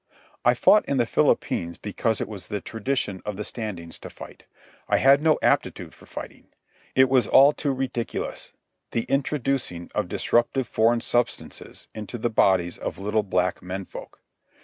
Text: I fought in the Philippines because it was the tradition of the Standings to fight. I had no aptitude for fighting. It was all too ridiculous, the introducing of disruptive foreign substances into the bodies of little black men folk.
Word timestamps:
I 0.43 0.55
fought 0.55 0.83
in 0.85 0.97
the 0.97 1.05
Philippines 1.05 1.77
because 1.77 2.19
it 2.19 2.27
was 2.27 2.47
the 2.47 2.59
tradition 2.59 3.21
of 3.23 3.37
the 3.37 3.43
Standings 3.43 3.99
to 3.99 4.09
fight. 4.09 4.47
I 4.89 4.97
had 4.97 5.21
no 5.21 5.37
aptitude 5.43 5.93
for 5.93 6.07
fighting. 6.07 6.47
It 6.95 7.07
was 7.07 7.27
all 7.27 7.53
too 7.53 7.71
ridiculous, 7.71 8.51
the 8.93 9.03
introducing 9.03 9.91
of 9.93 10.07
disruptive 10.09 10.67
foreign 10.67 11.01
substances 11.01 11.87
into 11.93 12.17
the 12.17 12.31
bodies 12.31 12.79
of 12.79 12.97
little 12.97 13.21
black 13.21 13.61
men 13.61 13.85
folk. 13.85 14.23